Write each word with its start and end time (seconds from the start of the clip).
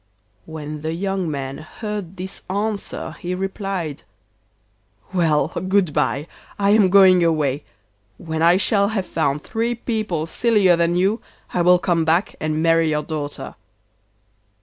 When 0.47 0.81
the 0.81 0.93
young 0.93 1.29
man 1.29 1.59
heard 1.59 2.17
this 2.17 2.41
answer 2.49 3.11
he 3.19 3.35
replied: 3.35 4.01
'Well! 5.13 5.49
good 5.49 5.93
bye, 5.93 6.25
I 6.57 6.71
am 6.71 6.89
going 6.89 7.23
away. 7.23 7.63
When 8.17 8.41
I 8.41 8.57
shall 8.57 8.87
have 8.87 9.05
found 9.05 9.43
three 9.43 9.75
people 9.75 10.25
sillier 10.25 10.75
than 10.75 10.95
you 10.95 11.21
I 11.53 11.61
will 11.61 11.77
come 11.77 12.03
back 12.03 12.35
and 12.39 12.63
marry 12.63 12.89
your 12.89 13.03
daughter. 13.03 13.53